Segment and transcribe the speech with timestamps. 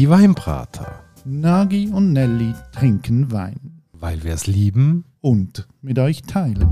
[0.00, 1.04] Die Weinbrater.
[1.26, 3.82] Nagi und Nelly trinken Wein.
[3.92, 5.04] Weil wir es lieben.
[5.20, 6.66] Und mit euch teilen.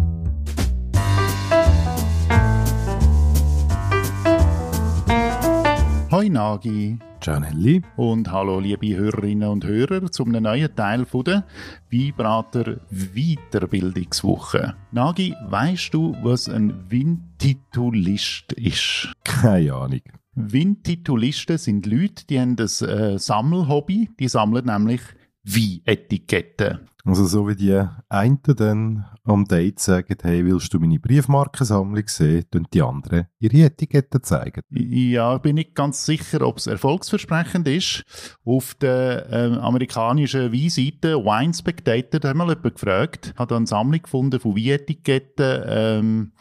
[6.11, 6.99] Hoi Nagi.
[7.21, 7.83] Ciao Nelly.
[7.97, 11.45] Und hallo liebe Hörerinnen und Hörer zum neuen Teil von der
[11.93, 14.75] Weinbrater Weiterbildungswoche.
[14.91, 19.13] Nagi, weißt du, was ein Wintitulist ist?
[19.23, 20.01] Keine Ahnung.
[20.39, 24.11] Wintitulisten sind Leute, die haben das äh, Sammelhobby.
[24.19, 25.01] Die sammeln nämlich
[25.45, 26.89] Weinetiketten.
[27.05, 32.45] Also so wie die einen dann am Date sagen, hey, willst du meine Briefmarkensammlung sehen,
[32.51, 34.61] tun die anderen ihre Etiketten zeigen.
[34.69, 38.05] Ja, ich bin nicht ganz sicher, ob es erfolgsversprechend ist.
[38.45, 44.03] Auf der äh, amerikanischen Weinseite Wine Spectator, da haben wir jemanden gefragt, hat eine Sammlung
[44.03, 46.33] gefunden von Weinetiketten, ähm,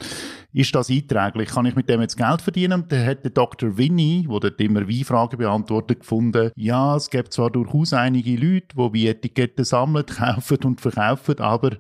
[0.54, 1.50] ist das einträglich?
[1.50, 2.82] Kann ich mit dem jetzt Geld verdienen?
[2.82, 3.78] Und dann hat der Dr.
[3.78, 8.78] Winnie, der dort immer Weinfragen beantwortet, gefunden, ja, es gibt zwar durchaus einige Leute, die
[8.78, 11.78] Weinetiketten sammeln, kaufen und verkaufen, aber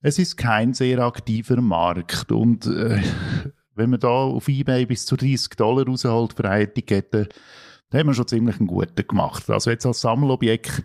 [0.00, 2.30] es ist kein sehr aktiver Markt.
[2.30, 3.02] Und äh,
[3.74, 7.28] wenn man da auf Ebay bis zu 30 Dollar rausholt für eine Etikette,
[7.90, 9.50] dann haben wir schon ziemlich einen guten gemacht.
[9.50, 10.84] Also jetzt als Sammelobjekt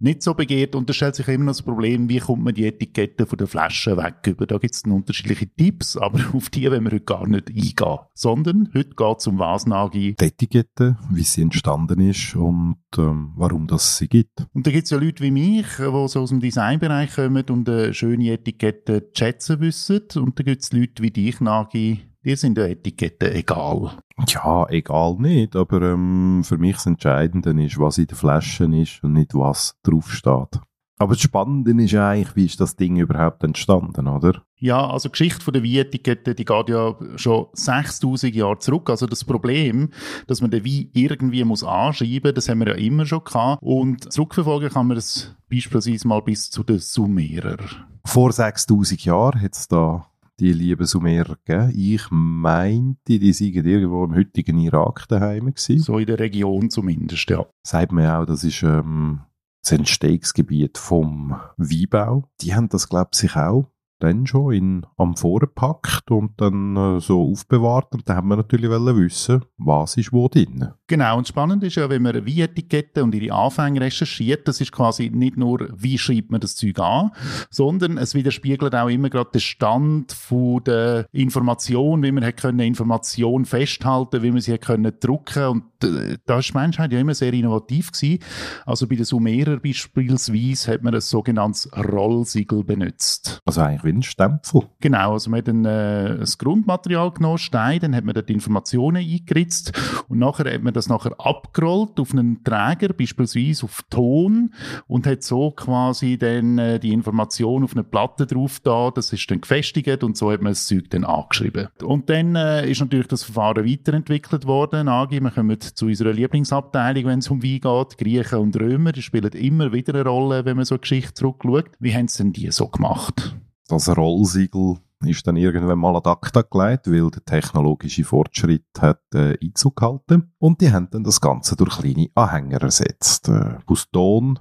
[0.00, 2.66] nicht so begehrt und da stellt sich immer noch das Problem, wie kommt man die
[2.66, 4.46] Etiketten von der Flasche weg über.
[4.46, 7.98] Da gibt es unterschiedliche Tipps, aber auf die wollen wir heute gar nicht eingehen.
[8.14, 10.14] Sondern heute geht es um was, Nagi?
[10.18, 14.46] Die Etikette, wie sie entstanden ist und ähm, warum das sie gibt.
[14.52, 17.68] Und da gibt es ja Leute wie mich, die so aus dem Designbereich kommen und
[17.68, 20.02] eine schöne Etikette zu schätzen wissen.
[20.16, 23.98] Und da gibt es Leute wie dich, Nagi, die sind der Etikette egal.
[24.26, 29.02] Ja, egal nicht, aber ähm, für mich das Entscheidende ist, was in der Flasche ist
[29.04, 30.60] und nicht was draufsteht.
[31.00, 34.42] Aber das Spannende ist ja eigentlich, wie ist das Ding überhaupt entstanden, oder?
[34.56, 38.90] Ja, also die Geschichte von der Weinetikette, die geht ja schon 6000 Jahre zurück.
[38.90, 39.90] Also das Problem,
[40.26, 43.62] dass man den Wein irgendwie muss anschreiben, das haben wir ja immer schon gehabt.
[43.62, 47.58] Und zurückverfolgen kann man das beispielsweise mal bis zu den Sumerer.
[48.04, 50.07] Vor 6000 Jahren hat es da
[50.40, 51.72] die lieben Sumerer gegeben.
[51.76, 55.80] Ich meinte, die seien irgendwo im heutigen Irak daheim gewesen.
[55.80, 57.46] So in der Region zumindest, ja.
[57.62, 59.20] Sagt man auch, das ist ähm,
[59.62, 62.28] das Entstehungsgebiet vom Weinbau.
[62.40, 63.66] Die haben das, glaube ich, sich auch
[63.98, 67.92] dann schon in Amphoren gepackt und dann äh, so aufbewahrt.
[67.92, 70.68] Und dann haben wir natürlich wissen, was ist wo drin.
[70.86, 75.10] Genau, und spannend ist ja, wenn man Weinetiketten und ihre Anfänge recherchiert, das ist quasi
[75.10, 77.10] nicht nur, wie schreibt man das Zeug an,
[77.50, 82.60] sondern es widerspiegelt auch immer gerade den Stand von der Information, wie man hat können
[82.60, 87.14] Information festhalten, wie man sie hat können drucken und da ist die Menschheit ja immer
[87.14, 88.18] sehr innovativ gewesen.
[88.66, 93.40] Also bei den Sumerer beispielsweise hat man ein sogenanntes Rollsiegel benutzt.
[93.44, 94.62] Also eigentlich wie ein Stempel.
[94.80, 98.96] Genau, also man hat ein, äh, ein Grundmaterial genommen, Stein, dann hat man dort Informationen
[98.96, 99.72] eingeritzt
[100.08, 104.54] und nachher hat man das nachher abgerollt auf einen Träger, beispielsweise auf Ton
[104.86, 109.30] und hat so quasi dann äh, die Information auf eine Platte drauf da, das ist
[109.30, 111.68] dann gefestigt und so hat man das Zeug dann angeschrieben.
[111.82, 114.88] Und dann äh, ist natürlich das Verfahren weiterentwickelt worden.
[114.88, 117.98] Agi, wir kommen zu unserer Lieblingsabteilung, wenn es um Wein geht.
[117.98, 121.70] Griechen und Römer, die spielen immer wieder eine Rolle, wenn man so eine Geschichte zurückschaut.
[121.78, 123.36] Wie haben sie denn die so gemacht?
[123.68, 129.36] Das Rollsiegel ist dann irgendwann mal ad acta gelegt, weil der technologische Fortschritt hat äh,
[129.42, 130.32] Einzug gehalten.
[130.38, 133.28] Und die haben dann das Ganze durch kleine Anhänger ersetzt.
[133.28, 134.38] Äh, aus Ton,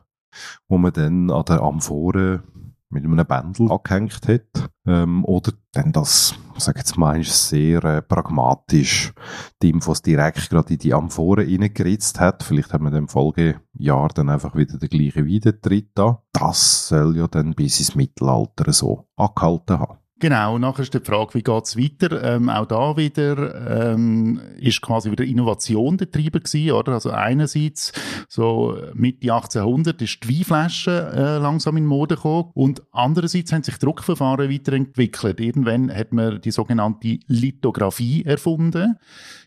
[0.67, 2.43] wo man dann an der Amphore
[2.89, 4.69] mit einem Bändel angehängt hat.
[4.85, 9.13] Ähm, oder dann das, sag jetzt mal, sehr äh, pragmatisch
[9.61, 12.43] die Infos direkt gerade in die Amphore reingeritzt hat.
[12.43, 16.23] Vielleicht haben wir im Folgejahr dann einfach wieder den gleichen Wiedertritt da.
[16.31, 19.97] Das soll ja dann bis ins Mittelalter so angehalten haben.
[20.19, 22.23] Genau, nachher ist die Frage, wie geht's weiter?
[22.23, 26.93] Ähm, auch da wieder ähm, ist quasi wieder Innovation der Treiber gewesen, oder?
[26.93, 27.93] Also einerseits
[28.27, 33.77] so Mitte 1800 ist die Weinflasche äh, langsam in Mode gekommen und andererseits haben sich
[33.77, 35.39] Druckverfahren weiterentwickelt.
[35.39, 38.95] Irgendwann hat man die sogenannte Lithografie erfunden.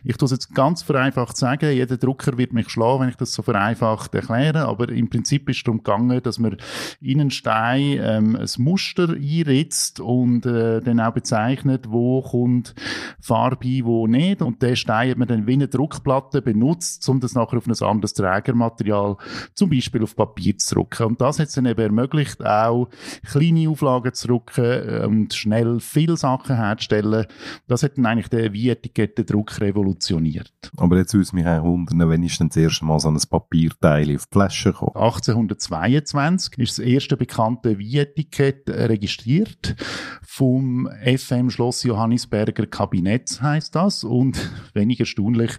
[0.05, 3.33] Ich tue es jetzt ganz vereinfacht sagen, jeder Drucker wird mich schlagen, wenn ich das
[3.33, 6.57] so vereinfacht erkläre, aber im Prinzip ist es darum gegangen, dass man
[7.01, 12.75] in einen Stein ähm, ein Muster einritzt und äh, dann auch bezeichnet, wo kommt
[13.21, 14.43] Farbe ein, wo nicht.
[14.43, 17.87] Und der Stein hat man dann wie eine Druckplatte benutzt, um das nachher auf ein
[17.87, 19.17] anderes Trägermaterial,
[19.55, 21.07] zum Beispiel auf Papier zu drucken.
[21.07, 22.89] Und das hat es dann eben ermöglicht, auch
[23.31, 27.27] kleine Auflagen zu drucken äh, und schnell viele Sachen herzustellen.
[27.67, 30.53] Das hat dann eigentlich der Wie-Etikettendruck revolutioniert revolutioniert.
[30.77, 34.15] Aber jetzt würde mich auch wundern, wenn ist denn das erste Mal so ein Papierteil
[34.15, 34.93] auf die Flasche gekommen?
[34.95, 39.77] 1822 ist das erste bekannte Wienetikett registriert
[40.23, 45.59] von vom FM Schloss Johannisberger Kabinett heißt das und wenig erstaunlich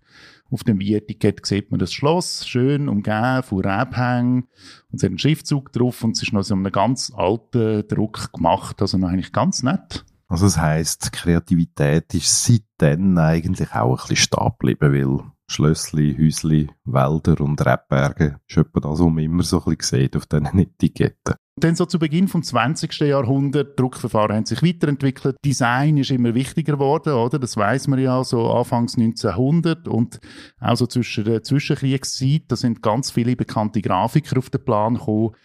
[0.49, 4.47] auf dem Wie-Etikett sieht man das Schloss, schön umgeben von Rebhängen
[4.91, 8.33] und es hat einen Schriftzug drauf und es ist noch so einen ganz alten Druck
[8.33, 10.03] gemacht, also noch eigentlich ganz nett.
[10.27, 16.69] Also das heisst, Kreativität ist seitdem eigentlich auch ein bisschen stehen geblieben, weil Schlössli, Häusli,
[16.83, 20.59] Wälder und Rebberge ist etwa das, was man immer so ein bisschen sieht auf diesen
[20.59, 21.35] Etiketten.
[21.61, 23.01] Dann so zu Beginn vom 20.
[23.01, 27.37] Jahrhundert, Druckverfahren haben sich weiterentwickelt, Design ist immer wichtiger geworden, oder?
[27.37, 30.19] Das weiß man ja, so Anfangs 1900 und
[30.59, 35.35] auch so zwischen der Zwischenkriegszeit, da sind ganz viele bekannte Grafiker auf den Plan gekommen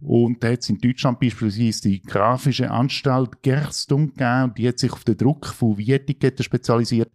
[0.00, 4.78] und da hat es in Deutschland beispielsweise die Grafische Anstalt Gerstung gegeben und die hat
[4.78, 7.10] sich auf den Druck von Vietiketten spezialisiert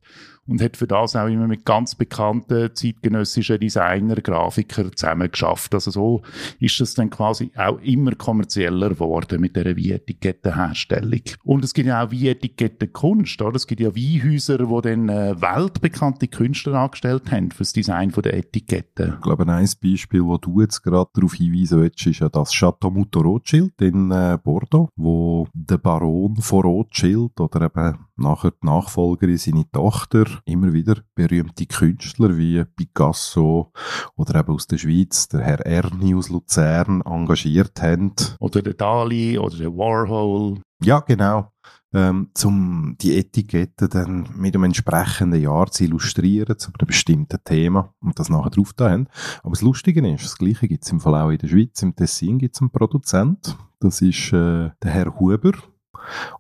[0.47, 5.73] und hat für das auch immer mit ganz bekannten zeitgenössischen Designer, Grafiker zusammen geschafft.
[5.73, 6.21] Also so
[6.59, 8.15] ist es dann quasi auch immer
[8.51, 11.21] kommerzieller geworden mit der Wie-Etikettenherstellung.
[11.43, 13.55] Und es gibt ja auch Wie-Etikettenkunst, oder?
[13.55, 18.33] Es gibt ja Weinhäuser, wo dann äh, weltbekannte Künstler angestellt haben für das Design der
[18.35, 19.13] Etiketten.
[19.15, 22.91] Ich glaube, ein Beispiel, wo du jetzt gerade darauf hinweisen willst, ist ja das Chateau
[22.91, 29.37] Mouton Rothschild in äh, Bordeaux, wo der Baron von Rothschild oder eben nachher die Nachfolgerin,
[29.37, 33.71] seine Tochter, immer wieder berühmte Künstler wie Picasso
[34.15, 38.13] oder eben aus der Schweiz, der Herr Erni aus Luzern engagiert haben.
[38.39, 40.61] Oder der Dali oder der Warhol.
[40.83, 41.51] Ja, genau.
[41.93, 47.93] Ähm, zum die Etikette dann mit einem entsprechenden Jahr zu illustrieren, zu einem bestimmten Thema
[47.99, 49.07] und das nachher drauf da haben.
[49.43, 51.81] Aber das Lustige ist, das Gleiche gibt es im Fall auch in der Schweiz.
[51.81, 55.51] Im Tessin gibt es einen Produzent, das ist äh, der Herr Huber,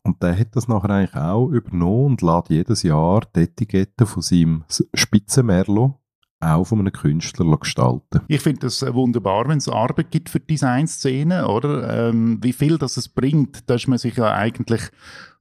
[0.03, 4.21] und der hat das nachher eigentlich auch übernommen und lädt jedes Jahr die Etikette von
[4.21, 4.63] seinem
[4.93, 6.01] Spitzenmerlo
[6.41, 8.21] auch von einem Künstler gestalten.
[8.27, 12.09] Ich finde das wunderbar, wenn es Arbeit gibt für Designszenen, oder?
[12.09, 14.81] Ähm, wie viel das es bringt, da ist man sich ja eigentlich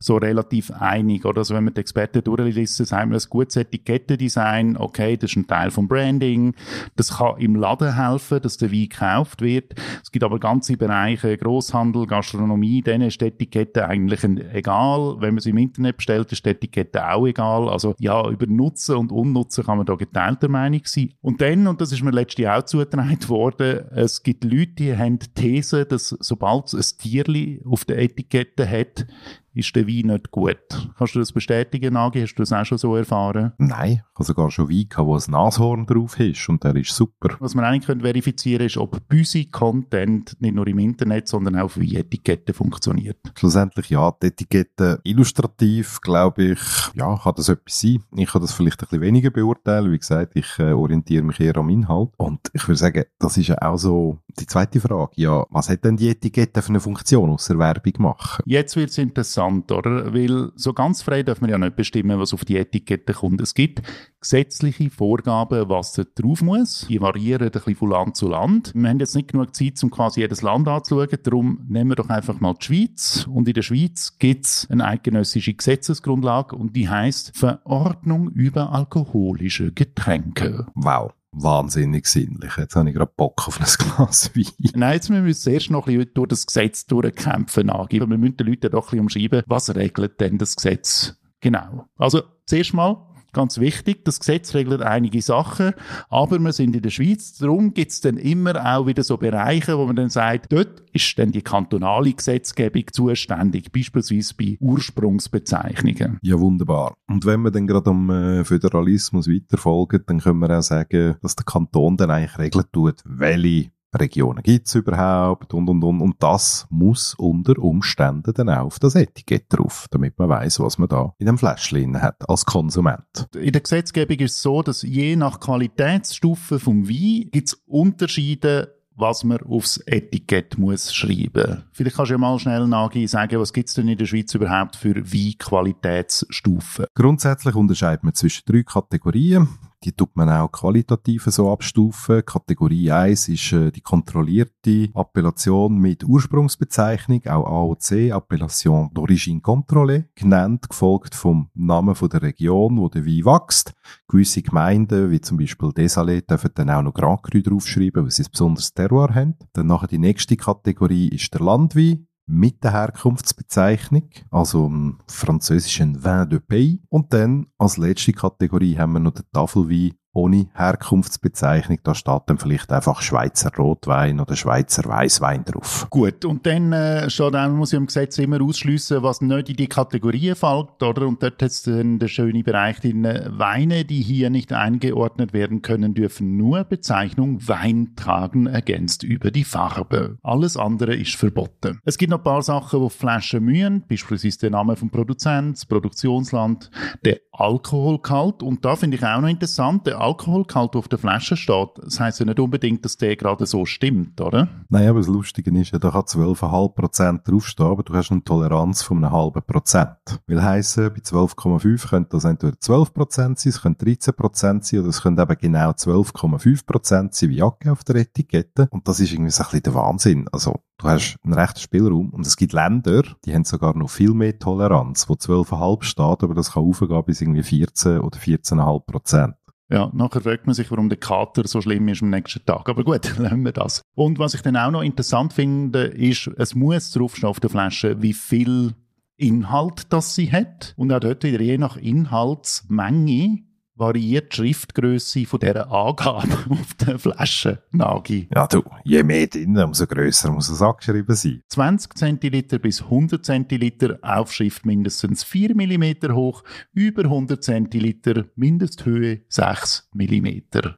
[0.02, 1.26] so relativ einig.
[1.26, 5.36] Oder also wenn man die Experten durchliest, sagen wir, ein gutes Etikettendesign, okay, das ist
[5.36, 6.54] ein Teil vom Branding,
[6.96, 9.74] das kann im Laden helfen, dass der Wein gekauft wird.
[10.02, 15.16] Es gibt aber ganze Bereiche, Großhandel, Gastronomie, denen ist die Etikette eigentlich egal.
[15.20, 17.68] Wenn man sie im Internet bestellt, ist die Etikette auch egal.
[17.68, 21.12] Also ja, über Nutzen und Unnutzen kann man da geteilter Meinung sein.
[21.20, 25.18] Und dann, und das ist mir letztlich auch zugetragen worden, es gibt Leute, die haben
[25.18, 29.06] die These, dass sobald es ein Tierli auf der Etikette hat,
[29.54, 30.58] ist der Wein nicht gut.
[30.96, 32.20] Kannst du das bestätigen, Nagi?
[32.20, 33.52] Hast du das auch schon so erfahren?
[33.58, 36.94] Nein, ich habe sogar schon Wein gehabt, wo ein Nashorn drauf ist und der ist
[36.94, 37.36] super.
[37.40, 41.76] Was man eigentlich können verifizieren ist, ob Büsi-Content nicht nur im Internet, sondern auch auf
[41.76, 43.18] Etiketten funktioniert.
[43.36, 46.60] Schlussendlich ja, die Etikette illustrativ, glaube ich,
[46.94, 48.02] ja, kann das etwas sein.
[48.16, 49.92] Ich kann das vielleicht ein bisschen weniger beurteilen.
[49.92, 52.10] Wie gesagt, ich äh, orientiere mich eher am Inhalt.
[52.16, 55.12] Und ich würde sagen, das ist ja auch so die zweite Frage.
[55.16, 58.42] Ja, was hat denn die Etikette für eine Funktion, außer Werbung machen?
[58.46, 60.12] Jetzt wird es interessant oder?
[60.14, 63.40] Weil so ganz frei darf man ja nicht bestimmen, was auf die Etikette kommt.
[63.40, 63.82] Es gibt
[64.20, 66.86] gesetzliche Vorgaben, was da drauf muss.
[66.88, 68.72] Die variieren ein bisschen von Land zu Land.
[68.74, 71.08] Wir haben jetzt nicht genug Zeit, um quasi jedes Land anzuschauen.
[71.22, 73.26] Darum nehmen wir doch einfach mal die Schweiz.
[73.30, 79.72] Und in der Schweiz gibt es eine eidgenössische Gesetzesgrundlage und die heißt Verordnung über alkoholische
[79.72, 80.66] Getränke.
[80.74, 82.56] Wow wahnsinnig sinnlich.
[82.56, 83.66] Jetzt habe ich gerade Bock auf ein
[83.96, 84.70] Glas Wein.
[84.74, 88.10] Nein, jetzt müssen wir uns erst noch ein bisschen durch das Gesetz durchkämpfen angeben.
[88.10, 91.86] Wir müssen den Leuten doch ein bisschen umschreiben, was regelt denn das Gesetz genau.
[91.96, 94.04] Also, zuerst mal, ganz wichtig.
[94.04, 95.72] Das Gesetz regelt einige Sachen,
[96.08, 97.38] aber wir sind in der Schweiz.
[97.38, 101.18] Darum gibt es dann immer auch wieder so Bereiche, wo man dann sagt, dort ist
[101.18, 106.18] dann die kantonale Gesetzgebung zuständig, beispielsweise bei Ursprungsbezeichnungen.
[106.22, 106.94] Ja, wunderbar.
[107.06, 111.36] Und wenn wir dann gerade am äh, Föderalismus weiterfolgen, dann können wir auch sagen, dass
[111.36, 116.66] der Kanton dann eigentlich regeln tut, welche Regionen gibt's überhaupt und und und und das
[116.70, 121.12] muss unter Umständen dann auch auf das Etikett drauf, damit man weiß, was man da
[121.18, 123.28] in dem Fläschchen hat als Konsument.
[123.34, 129.24] In der Gesetzgebung ist es so, dass je nach Qualitätsstufe vom Wein gibt's Unterschiede was
[129.24, 131.64] man aufs Etikett muss schreiben.
[131.72, 134.76] Vielleicht kannst du ja mal schnell Nagi sagen, was gibt's denn in der Schweiz überhaupt
[134.76, 136.86] für Weinqualitätsstufen?
[136.94, 139.48] Grundsätzlich unterscheidet man zwischen drei Kategorien.
[139.82, 142.22] Die tut man auch qualitativ so abstufen.
[142.24, 150.68] Kategorie 1 ist äh, die kontrollierte Appellation mit Ursprungsbezeichnung, auch AOC, Appellation d'origine contrôlée, genannt,
[150.68, 153.72] gefolgt vom Namen von der Region, wo der Wein wächst.
[154.06, 158.24] Gewisse Gemeinden, wie zum Beispiel Desalé, dürfen dann auch noch Grand Cru draufschreiben, weil sie
[158.24, 159.36] ein besonderes Terroir haben.
[159.54, 166.28] Dann nachher die nächste Kategorie ist der Landwein mit der Herkunftsbezeichnung, also im französischen Vin
[166.28, 166.78] de Pays.
[166.88, 171.78] Und dann als letzte Kategorie haben wir noch den Tafelwein ohne Herkunftsbezeichnung.
[171.82, 175.86] Da steht dann vielleicht einfach Schweizer Rotwein oder Schweizer Weißwein drauf.
[175.90, 179.56] Gut, und dann äh, steht auch, muss ja im Gesetz immer ausschliessen, was nicht in
[179.56, 181.06] die Kategorie fällt, oder?
[181.06, 185.62] Und dort hat es dann der schöne Bereich drin, Weine, die hier nicht eingeordnet werden
[185.62, 190.18] können, dürfen nur Bezeichnung Wein tragen, ergänzt über die Farbe.
[190.22, 191.80] Alles andere ist verboten.
[191.84, 195.66] Es gibt noch ein paar Sachen, die Flaschen mühen, beispielsweise der Name vom Produzent, das
[195.66, 196.70] Produktionsland,
[197.04, 198.42] der Alkoholgehalt.
[198.42, 202.20] Und da finde ich auch noch interessant, der Alkoholgehalt, auf der Flasche steht, das heisst
[202.20, 204.48] ja nicht unbedingt, dass der gerade so stimmt, oder?
[204.68, 208.82] Nein, aber das Lustige ist ja, da kann 12,5% draufstehen, aber du hast eine Toleranz
[208.82, 209.96] von einem halben Prozent.
[210.26, 215.02] Will heissen, bei 12,5 könnte das entweder 12% sein, es könnte 13% sein oder es
[215.02, 218.68] könnte eben genau 12,5% sein, wie angegeben auf der Etikette.
[218.70, 220.28] Und das ist irgendwie so ein bisschen der Wahnsinn.
[220.32, 224.14] Also, du hast einen rechten Spielraum und es gibt Länder, die haben sogar noch viel
[224.14, 229.34] mehr Toleranz, wo 12,5 steht, aber das kann aufgehen bis irgendwie 14 oder 14,5 Prozent.
[229.70, 232.68] Ja, nachher fragt man sich, warum der Kater so schlimm ist am nächsten Tag.
[232.68, 233.82] Aber gut, lassen wir das.
[233.94, 238.02] Und was ich dann auch noch interessant finde, ist, es muss draufstehen auf der Flasche,
[238.02, 238.74] wie viel
[239.16, 240.74] Inhalt das sie hat.
[240.76, 243.44] Und auch dort wieder je nach Inhaltsmenge
[243.80, 248.28] variiert die Schriftgröße von dieser Angabe auf der Flasche, Nagi.
[248.34, 251.42] Ja, du, je mehr drin, umso grösser muss es angeschrieben sein.
[251.48, 259.88] 20 Zentiliter bis 100 Zentiliter, Aufschrift mindestens 4 mm hoch, über 100 Zentiliter, Mindesthöhe 6
[259.94, 260.28] mm.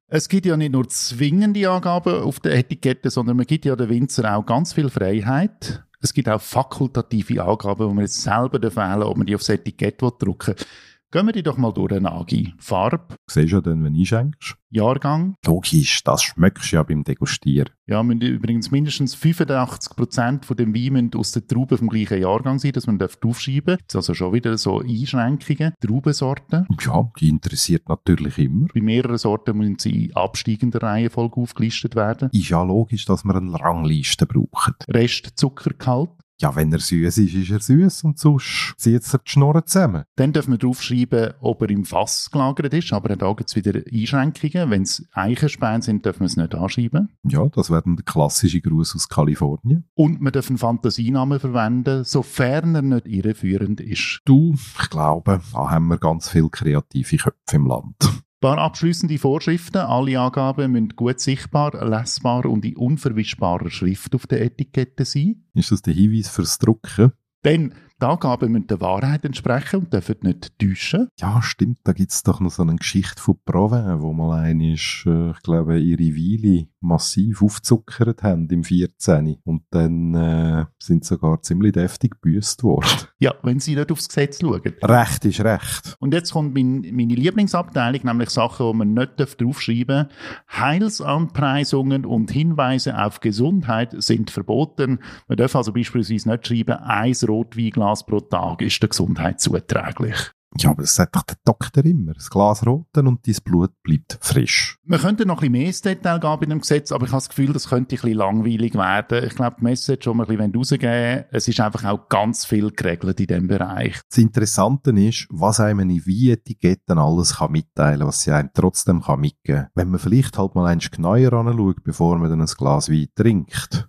[0.08, 3.88] Es gibt ja nicht nur zwingende Angaben auf der Etikette, sondern man gibt ja den
[3.88, 5.84] Winzer auch ganz viel Freiheit.
[6.00, 10.02] Es gibt auch fakultative Angaben, wo man jetzt selber wählen ob man die aufs Etikett
[10.02, 10.66] drucken will.
[11.12, 12.54] Gehen wir die doch mal durch, Nagi.
[12.56, 13.16] Farbe.
[13.28, 14.56] Siehst du dann, wenn du einschenkst?
[14.70, 15.34] Jahrgang.
[15.44, 17.68] Logisch, das schmeckst du ja beim Degustieren.
[17.86, 22.72] Ja, müssen übrigens mindestens 85% von dem Wein aus der Traube vom gleichen Jahrgang sein,
[22.72, 23.80] dass man aufschreiben darf.
[23.80, 25.74] Das ist also schon wieder so Einschränkungen.
[25.80, 26.66] Traubensorten.
[26.80, 28.68] Ja, die interessiert natürlich immer.
[28.72, 32.30] Bei mehreren Sorten müssen sie in absteigender Reihenfolge aufgelistet werden.
[32.32, 34.86] Ist ja logisch, dass man eine Rangliste braucht.
[34.88, 36.08] Rest Zuckergehalt.
[36.42, 40.02] Ja, wenn er süß ist, ist er süß und sonst zieht er die Schnurren zusammen.
[40.16, 43.80] Dann dürfen wir draufschreiben, ob er im Fass gelagert ist, aber da gibt es wieder
[43.92, 44.68] Einschränkungen.
[44.68, 47.10] Wenn es Eichenspäne sind, dürfen wir es nicht anschreiben.
[47.22, 49.84] Ja, das wäre der klassische Gruß aus Kalifornien.
[49.94, 54.20] Und wir dürfen Fantasienamen verwenden, sofern er nicht irreführend ist.
[54.24, 57.94] Du, ich glaube, da haben wir ganz viele kreative Köpfe im Land
[58.42, 59.78] paar abschließende Vorschriften.
[59.78, 65.46] Alle Angaben müssen gut sichtbar, lesbar und in unverwischbarer Schrift auf der Etikette sein.
[65.54, 67.12] Ist das der Hinweis fürs Drucken?
[67.42, 67.72] Dann
[68.02, 71.08] die Angaben müssen der Wahrheit entsprechen und dürfen nicht täuschen.
[71.20, 71.78] Ja, stimmt.
[71.84, 75.30] Da gibt es doch noch so eine Geschichte von Provence, wo mal eine ist, äh,
[75.30, 79.36] ich glaube, ihre Weile massiv aufzuckert haben im 14.
[79.44, 82.88] Und dann äh, sind sogar ziemlich deftig gebüßt worden.
[83.20, 84.62] Ja, wenn sie nicht aufs Gesetz schauen.
[84.82, 85.96] Recht ist Recht.
[86.00, 90.60] Und jetzt kommt mein, meine Lieblingsabteilung, nämlich Sachen, die man nicht draufschreiben darf.
[90.60, 94.98] Heilsanpreisungen und Hinweise auf Gesundheit sind verboten.
[95.28, 100.30] Man darf also beispielsweise nicht schreiben, ein Rotweinglas Glas pro Tag ist der Gesundheit zuträglich.
[100.56, 102.14] Ja, aber das sagt doch der Doktor immer.
[102.14, 104.78] Das Glas roten und dein Blut bleibt frisch.
[104.84, 107.18] Wir könnten noch ein bisschen mehr ins Detail gehen bei dem Gesetz, aber ich habe
[107.18, 109.24] das Gefühl, das könnte ein bisschen langweilig werden.
[109.26, 112.70] Ich glaube, die Message, die wir ein bisschen rausgeben es ist einfach auch ganz viel
[112.70, 114.00] geregelt in diesem Bereich.
[114.08, 119.02] Das Interessante ist, was einem in Wein-Etiketten alles kann mitteilen kann, was sie einem trotzdem
[119.02, 119.70] kann mitgeben kann.
[119.74, 123.86] Wenn man vielleicht halt mal eins genauer anschaut, bevor man dann ein Glas Wein trinkt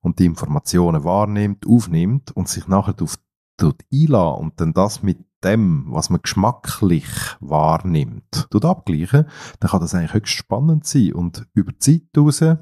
[0.00, 3.16] und die Informationen wahrnimmt, aufnimmt und sich nachher auf
[3.56, 7.06] tut einlassen und dann das mit dem, was man geschmacklich
[7.40, 9.26] wahrnimmt, tut abgleichen,
[9.60, 11.12] dann kann das eigentlich höchst spannend sein.
[11.12, 12.58] Und über die Zeit raus, wenn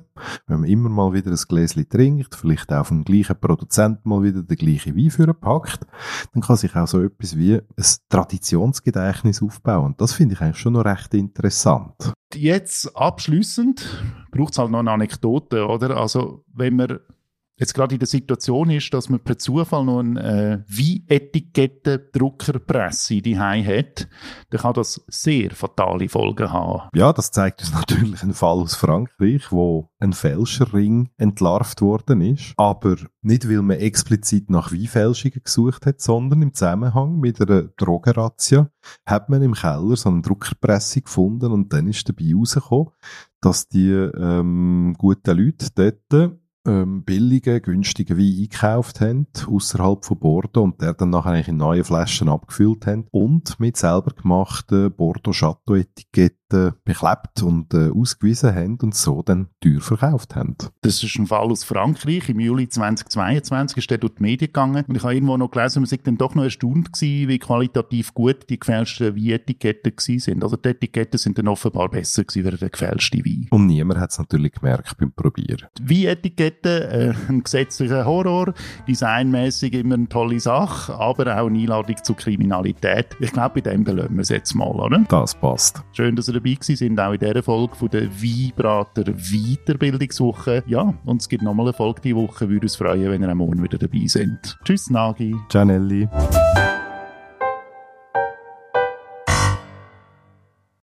[0.61, 4.57] man immer mal wieder ein Gläschen trinkt, vielleicht auch vom gleichen Produzent mal wieder den
[4.57, 5.87] gleichen Wein für packt,
[6.33, 9.87] dann kann sich auch so etwas wie ein Traditionsgedächtnis aufbauen.
[9.87, 12.13] Und das finde ich eigentlich schon noch recht interessant.
[12.35, 15.97] Jetzt abschließend braucht es halt noch eine Anekdote, oder?
[15.97, 16.99] Also, wenn man
[17.57, 23.39] jetzt gerade in der Situation ist, dass man per Zufall noch eine äh, Wein-Etiketten-Druckerpresse die
[23.39, 24.09] hat,
[24.51, 26.89] dann kann das sehr fatale Folgen haben.
[26.95, 32.53] Ja, das zeigt uns natürlich ein Fall aus Frankreich, wo ein Fälscherring entlarvt worden ist,
[32.57, 38.71] aber nicht, weil man explizit nach Weinfälschungen gesucht hat, sondern im Zusammenhang mit einer Drogenrazzia
[39.07, 42.91] hat man im Keller so eine Druckerpresse gefunden und dann ist dabei herausgekommen,
[43.41, 50.65] dass die ähm, guten Leute dort ähm, billigen, günstigen Wein eingekauft haben, außerhalb von Bordeaux,
[50.65, 55.75] und der dann nachher in neue Flaschen abgefüllt haben und mit selber gemachten Bordeaux Chateau
[55.75, 60.57] Etiketten Etiketten beklebt und äh, ausgewiesen haben und so dann teuer verkauft haben.
[60.83, 62.29] Das ist ein Fall aus Frankreich.
[62.29, 64.85] Im Juli 2022 ist der durch die Medien gegangen.
[64.87, 68.15] Und ich habe irgendwo noch gelesen, man sei dann doch noch erstaunt gewesen, wie qualitativ
[68.15, 70.43] gut die gefälschten Wein-Etiketten sind.
[70.43, 73.49] Also die Etiketten sind dann offenbar besser gewesen als der gefälschte Wein.
[73.51, 75.69] Und niemand hat es natürlich gemerkt beim Probieren.
[75.79, 78.55] Die Wein-Etiketten, äh, ein gesetzlicher Horror,
[78.87, 83.17] designmäßig immer eine tolle Sache, aber auch eine Einladung zur Kriminalität.
[83.21, 85.05] Ich glaube, bei dem belassen wir es jetzt mal, oder?
[85.09, 85.83] Das passt.
[85.93, 90.63] Schön, dass ihr dabei sind, auch in dieser Folge von der Weinbrater Weiterbildungswoche.
[90.67, 92.49] Ja, und es gibt nochmal eine Folge diese Woche.
[92.49, 94.57] Würde uns freuen, wenn ihr am Morgen wieder dabei seid.
[94.65, 95.35] Tschüss, Nagi.
[95.49, 96.09] Gianelli.